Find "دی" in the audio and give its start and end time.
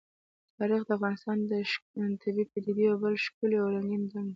4.27-4.29